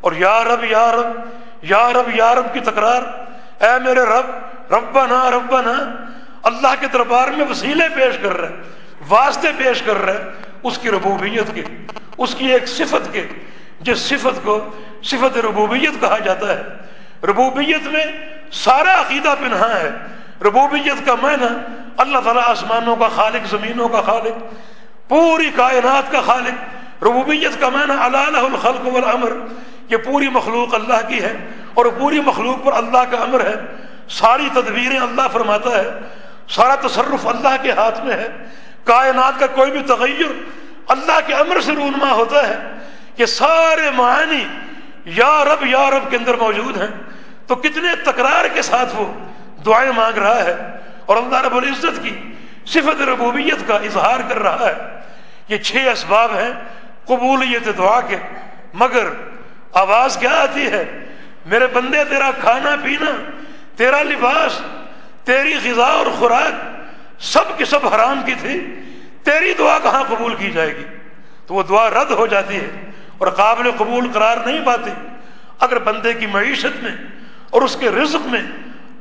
[0.00, 1.18] اور یا رب یا رب
[1.62, 3.02] یا رب یا رب کی تکرار۔
[3.62, 4.26] اے میرے رب،
[4.72, 5.72] ربنا ربنا
[6.44, 8.48] اللہ کے دربار میں وسیلے پیش کر رہے
[9.08, 10.24] واسطے پیش کر رہے
[10.62, 11.62] اس کی ربوبیت کے،
[12.18, 13.26] اس کی ایک صفت کے،
[13.80, 14.70] جس صفت کو
[15.02, 16.62] صفت ربوبیت کہا جاتا ہے۔
[17.24, 18.04] ربوبیت میں
[18.52, 19.90] سارا عقیدہ پنہا ہے۔
[20.42, 21.46] ربوبیت کا معنی
[21.96, 24.54] اللہ تعالیٰ آسمانوں کا خالق، زمینوں کا خالق،
[25.08, 29.32] پوری کائنات کا خالق۔ ربوبیت کا معنی اللہ الخلق والعمر
[29.88, 31.32] یہ پوری مخلوق اللہ کی ہے
[31.74, 33.54] اور پوری مخلوق پر اللہ کا امر ہے۔
[34.08, 35.90] ساری تدبیریں اللہ فرماتا ہے۔
[36.48, 38.28] سارا تصرف اللہ کے ہاتھ میں ہے۔
[38.84, 40.26] کائنات کا کوئی بھی تغیر
[40.88, 42.58] اللہ کے امر سے رونما ہوتا ہے
[43.18, 44.46] یہ سارے معنی
[45.04, 47.02] یا رب یا رب کے اندر موجود ہیں۔
[47.46, 49.12] تو کتنے تکرار کے ساتھ وہ
[49.66, 50.56] دعائیں مانگ رہا ہے
[51.06, 52.32] اور اللہ رب العزت کی
[52.66, 55.00] صفت ربوبیت کا اظہار کر رہا ہے۔
[55.48, 56.52] یہ چھ اسباب ہیں
[57.04, 58.16] قبولیت دعا کے۔
[58.74, 59.06] مگر
[59.72, 61.04] آواز کیا آتی ہے؟
[61.46, 63.10] میرے بندے، تیرا کھانا پینا،
[63.76, 64.60] تیرا لباس
[65.24, 66.52] تیری غذا اور خوراک
[67.22, 68.74] سب کی سب حرام کی تھی،
[69.22, 70.84] تیری دعا کہاں قبول کی جائے گی؟
[71.46, 74.90] تو وہ دعا رد ہو جاتی ہے اور قابل قبول قرار نہیں پاتی۔
[75.60, 76.96] اگر بندے کی معیشت میں
[77.50, 78.42] اور اس کے رزق میں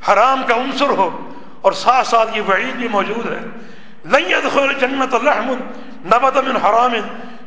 [0.08, 1.32] حرام کا عنصر ہو
[1.62, 3.40] اور ساتھ ساتھ یہ وعید بھی موجود ہے
[4.06, 4.34] لئی
[4.80, 5.52] جنت الرحم
[6.06, 6.94] نبت من حرام،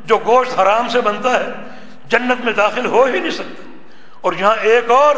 [0.04, 1.52] جو گوشت حرام سے بنتا ہے،
[2.06, 3.62] جنت میں داخل ہو ہی نہیں سکتا۔
[4.20, 5.16] اور یہاں ایک اور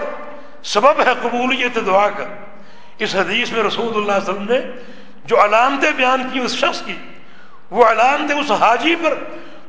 [0.62, 2.24] سبب ہے قبولیت دعا کا۔
[2.98, 4.60] اس حدیث میں رسول اللہ علیہ وسلم نے
[5.24, 6.96] جو علامتیں بیان کی اس شخص کی،
[7.70, 9.14] وہ علامتیں اس حاجی پر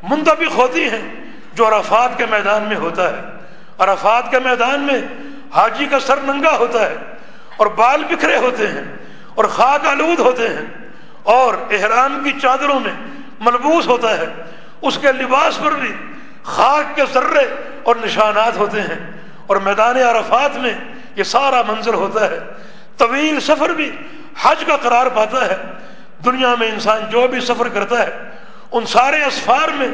[0.04, 1.16] منتبق ہوتی ہیں
[1.54, 3.22] جو عرفات کے میدان میں ہوتا ہے۔
[3.78, 5.02] عرفات کے میدان میں
[5.56, 6.96] حاجی کا سر ننگا ہوتا ہے
[7.58, 8.84] اور بال بکھرے ہوتے ہیں
[9.36, 10.66] اور خاک آلود ہوتے ہیں
[11.24, 12.94] اور احرام کی چادروں میں
[13.40, 14.26] ملبوس ہوتا ہے۔
[14.82, 15.94] اس کے لباس پر بھی
[16.44, 17.46] خاک کے ذرے
[17.84, 19.12] اور نشانات ہوتے ہیں
[19.48, 20.74] اور میدان عرفات میں
[21.16, 22.40] یہ سارا منظر ہوتا ہے۔
[23.00, 23.92] طویل سفر بھی
[24.42, 25.58] حج کا قرار پاتا ہے۔
[26.26, 28.18] دنیا میں انسان جو بھی سفر کرتا ہے،
[28.72, 29.88] ان سارے اسفار میں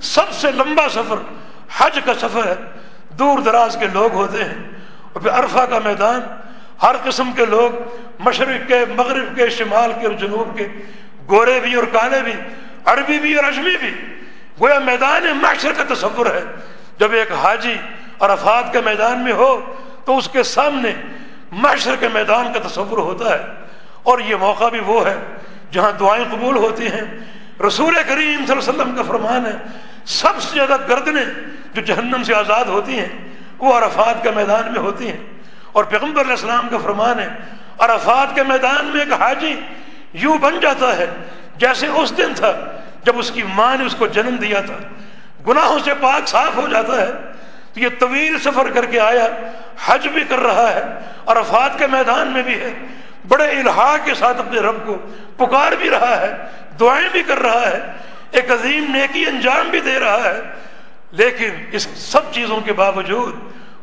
[0.00, 1.16] سب سے لمبا سفر
[1.78, 2.54] حج کا سفر ہے۔
[3.08, 4.70] دور دراز کے لوگ ہوتے ہیں۔
[5.12, 6.20] اور پھر عرفہ کا میدان،
[6.82, 7.70] ہر قسم کے لوگ،
[8.18, 10.68] مشرق کے، مغرب کے، شمال کے اور جنوب کے۔
[11.28, 12.32] گورے بھی اور کالے بھی،
[12.84, 13.94] عربی بھی اور اجمی بھی۔
[14.60, 16.44] گویا میدان معاشر کا تصور ہے۔
[16.98, 17.76] جب ایک حاجی
[18.20, 20.92] عرفات کے میدان میں ہو، تو اس کے سامنے
[21.52, 23.44] معاشر کے میدان کا تصور ہوتا ہے
[24.02, 25.16] اور یہ موقع بھی وہ ہے
[25.70, 27.18] جہاں دعائیں قبول ہوتی ہیں۔
[27.66, 29.56] رسول کریم صلی اللہ علیہ وسلم کا فرمان ہے،
[30.04, 31.24] سب سے زیادہ گردنیں
[31.74, 35.16] جو جہنم سے آزاد ہوتی ہیں، وہ عرفات کے میدان میں ہوتی ہیں۔
[35.72, 37.28] اور پیغمبر علیہ السلام کا فرمان ہے،
[37.78, 39.60] عرفات کے میدان میں ایک حاجی
[40.12, 41.06] یوں بن جاتا ہے
[41.56, 42.52] جیسے اس دن تھا
[43.04, 44.74] جب اس کی ماں نے اس کو جنم دیا تھا۔
[45.46, 47.10] گناہوں سے پاک صاف ہو جاتا ہے۔
[47.74, 49.26] تو یہ طویل سفر کر کے آیا،
[49.86, 50.82] حج بھی کر رہا ہے،
[51.26, 52.72] عرفات کے میدان میں بھی ہے،
[53.28, 54.96] بڑے الحا کے ساتھ اپنے رب کو
[55.36, 56.36] پکار بھی رہا ہے،
[56.80, 57.80] دعائیں بھی کر رہا ہے،
[58.30, 60.40] ایک عظیم نیکی انجام بھی دے رہا ہے۔
[61.12, 63.34] لیکن اس سب چیزوں کے باوجود،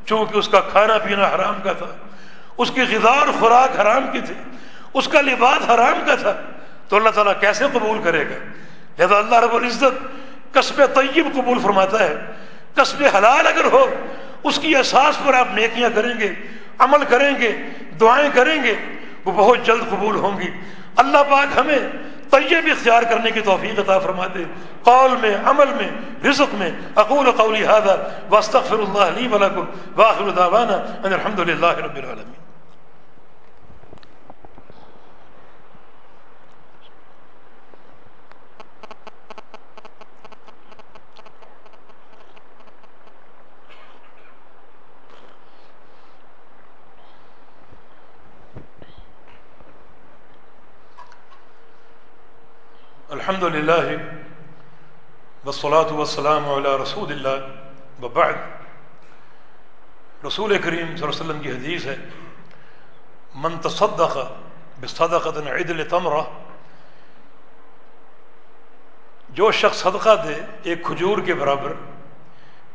[0.06, 1.86] چونکہ اس کا کھانا پینا حرام کا تھا،
[2.58, 4.36] اس کی غذا اور خوراک حرام کی تھی،
[4.93, 6.34] اس کا لباس حرام کا تھا،
[6.88, 8.36] تو اللہ تعالیٰ کیسے قبول کرے گا؟
[9.00, 10.08] لہٰذا اللہ رب العزت
[10.54, 12.15] قصب طیب قبول فرماتا ہے۔
[12.78, 13.90] قصب حلال اگر ہو،
[14.44, 16.34] اس کی احساس پر آپ نیکیاں کریں گے،
[16.80, 17.58] عمل کریں گے،
[18.02, 18.76] دعائیں کریں گے،
[19.26, 20.48] وہ بہت جلد قبول ہوں گی۔
[20.96, 21.80] اللہ پاک ہمیں
[22.32, 24.44] طیب اختیار کرنے کی توفیق عطا فرماتے۔
[24.84, 25.90] قول میں، عمل میں،
[26.30, 27.96] رزق میں۔ اقول قولی هذا
[28.30, 32.47] واستغفر اللہ لی ولكم واخر دعوانا ان الحمد لله رب العالمين
[53.28, 53.88] الحمد للہ
[55.46, 58.34] وسلاۃ وسلام علیہ رسول اللہ وبعد.
[60.26, 61.96] رسول کریم صلی اللہ علیہ وسلم کی حدیث ہے،
[63.44, 64.18] من تصدق
[64.82, 66.22] بصدقۃ عدل تمرہ
[69.40, 71.74] جو شخص صدقہ دے ایک کھجور کے برابر،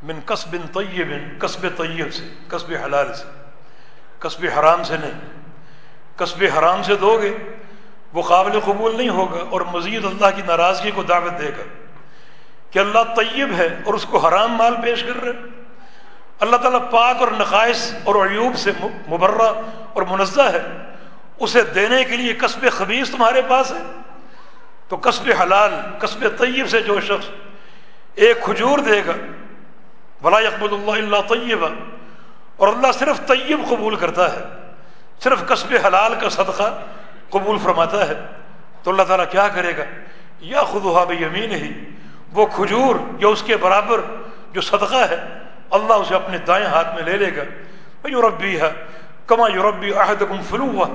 [0.03, 1.13] من قصب طیب
[1.47, 3.29] قصب طیب سے قصب حلال سے
[4.27, 5.19] قصب حرام سے نہیں
[6.17, 7.35] قصب حرام سے دو گے
[8.13, 11.63] وہ قابل قبول نہیں ہوگا اور مزید اللہ کی ناراضگی کو دعوت دے گا
[12.71, 15.33] کہ اللہ طیب ہے اور اس کو حرام مال پیش کر رہے
[16.41, 18.71] اللہ تعالیٰ پاک اور نقائص اور عیوب سے
[19.09, 19.53] مبرہ
[19.93, 20.67] اور منزہ ہے۔
[21.41, 23.83] اسے دینے کے لیے قصب خبیص تمہارے پاس ہے۔
[24.89, 27.31] تو قصب حلال قصب طیب سے جو شخص
[28.15, 29.13] ایک کھجور دے گا
[30.23, 31.69] بلا یکمد اللہ اللہ طیبہ۔
[32.57, 34.41] اور اللہ صرف طیب قبول کرتا ہے،
[35.21, 36.79] صرف قصب حلال کا صدقہ
[37.33, 38.27] قبول فرماتا ہے۔
[38.83, 39.83] تو اللہ تعالیٰ کیا کرے گا؟
[40.41, 41.73] یا خود و یمین ہی
[42.33, 44.01] وہ کھجور یا اس کے برابر
[44.53, 45.17] جو صدقہ ہے،
[45.71, 47.43] اللہ اسے اپنے دائیں ہاتھ میں لے لے گا۔
[48.09, 48.73] یوربی ہے
[49.27, 50.87] کما یوربی عہد کم فلو ہوا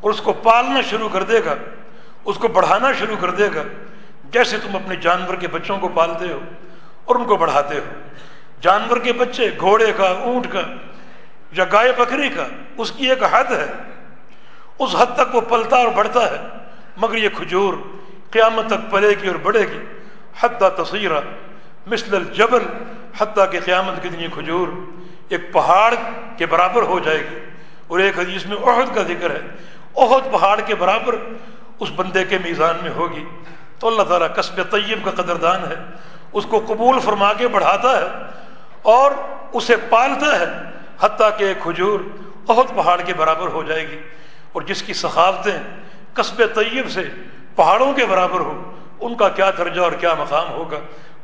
[0.00, 1.54] اور اس کو پالنا شروع کر دے گا۔
[2.24, 3.62] اس کو بڑھانا شروع کر دے گا۔
[4.24, 6.40] جیسے تم اپنے جانور کے بچوں کو پالتے ہو
[7.04, 8.00] اور ان کو بڑھاتے ہو۔
[8.60, 10.60] جانور کے بچے گھوڑے کا، اونٹ کا
[11.52, 12.46] یا گائے بکری کا،
[12.76, 13.72] اس کی ایک حد ہے۔
[14.78, 16.46] اس حد تک وہ پلتا اور بڑھتا ہے،
[16.96, 17.74] مگر یہ کھجور
[18.30, 19.78] قیامت تک پلے گی اور بڑھے گی۔
[20.40, 21.20] حتیٰ تصیرہ،
[21.86, 22.62] مثل الجبل،
[23.18, 24.68] حتیٰ کہ قیامت کے دن یہ کھجور
[25.28, 25.94] ایک پہاڑ
[26.36, 27.38] کے برابر ہو جائے گی۔
[27.86, 29.40] اور ایک حدیث میں عہد کا ذکر ہے
[29.96, 31.14] عہد پہاڑ کے برابر
[31.80, 33.24] اس بندے کے میزان میں ہوگی۔
[33.78, 35.76] تو اللہ تعالیٰ قصب طیب کا قدردان ہے،
[36.32, 38.06] اس کو قبول فرما کے بڑھاتا ہے
[38.82, 39.10] اور
[39.52, 40.46] اسے پالتا ہے،
[41.00, 42.00] حتیٰ کہ ایک کھجور
[42.48, 43.98] عہد پہاڑ کے برابر ہو جائے گی۔
[44.56, 45.58] اور جس کی ثقافتیں
[46.12, 47.08] قصب طیب سے
[47.56, 50.76] پہاڑوں کے برابر ہو ان کا کیا درجہ اور کیا مقام ہوگا؟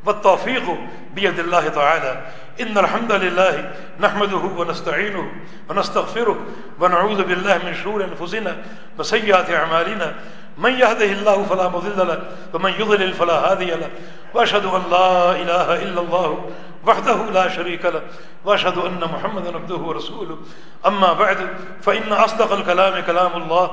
[0.06, 0.74] و توفیق ہو
[1.14, 2.14] بید اللہ تعالیٰ۔
[2.58, 3.56] ان الحمد للہ
[4.00, 5.22] نحمد ہو و نستعین ہو
[5.68, 6.44] و نستغفر ہو
[6.80, 8.50] و نعوذ باللہ من شرور انفسنا
[8.98, 10.10] و سیئات اعمالنا۔
[10.58, 12.14] من يهده الله فلا مضل له،
[12.54, 13.88] ومن يضلل فلا هادي له۔
[14.34, 16.50] واشهد ان لا اله الا الله
[16.86, 18.02] وحده لا شريك له
[18.44, 20.38] واشهد ان محمدا عبده ورسوله.
[20.86, 21.38] اما بعد
[21.82, 23.70] فان اصدق الكلام كلام الله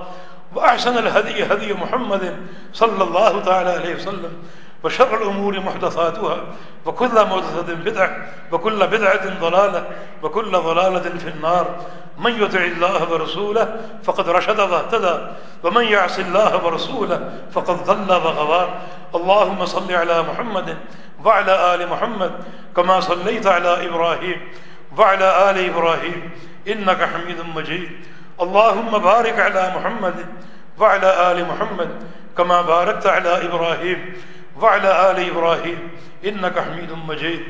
[0.56, 2.36] واحسن الهدي هدي محمد
[2.74, 4.34] صلى الله تعالى عليه وسلم،
[4.84, 6.38] وشر الامور محدثاتها،
[6.86, 9.84] وكل محدثه بدعه وكل بدعه ضلاله
[10.24, 11.66] وكل ضلاله في النار.
[12.20, 15.16] من يطع الله ورسوله فقد رشد واهتدى،
[15.64, 18.70] ومن يعص الله ورسوله فقد ضل وغوى.
[19.16, 20.78] اللهم صل على محمد
[21.26, 22.32] وعلى آل محمد
[22.76, 24.40] كما صليت على إبراهيم
[24.98, 26.32] وعلى آل إبراهيم،
[26.68, 27.90] إنك حميد مجيد.
[28.42, 30.26] اللهم بارك على محمد
[30.80, 31.90] وعلى آل محمد
[32.38, 34.00] كما باركت على إبراهيم
[34.62, 35.80] وعلى آل إبراهيم،
[36.26, 37.42] إنك حميد مجيد.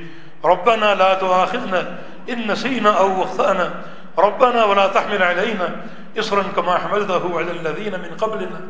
[0.45, 1.97] ربنا لا تؤاخذنا
[2.29, 3.71] إن نسينا أو وخطأنا
[4.17, 5.75] ربنا ولا تحمل علينا
[6.19, 8.61] إصرا كما حملته على الذين من قبلنا.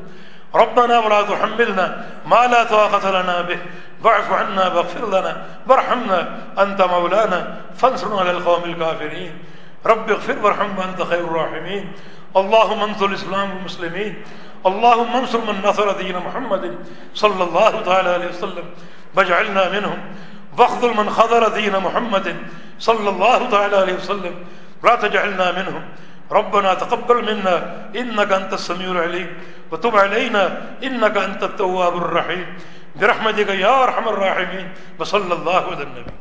[0.56, 3.60] ربنا ولا تحملنا ما لا طاقة لنا به.
[4.04, 5.46] واعف عنا واغفر لنا.
[5.68, 7.58] وارحمنا أنت مولانا.
[7.78, 9.44] فانصرنا على القوم الكافرين.
[9.86, 11.94] رب اغفر وارحم وأنت خير الراحمين.
[12.38, 14.24] اللهم انصر الإسلام والمسلمين.
[14.66, 16.76] اللهم انصر من نصر دين محمد
[17.14, 18.64] صلى الله تعالى عليه وسلم.
[19.16, 20.00] واجعلنا منهم.
[20.58, 22.36] واخذل من خذر دين محمد
[22.80, 24.36] صلى الله تعالى عليه وسلم.
[24.84, 25.84] لا تجعلنا منهم.
[26.32, 29.28] ربنا تقبل منا، إنك أنت السميع العليم.
[29.72, 32.58] وتب علينا، إنك أنت التواب الرحيم.
[32.96, 34.74] برحمتك يا أرحم الراحمين.
[35.00, 36.12] وصلى الله على النبي.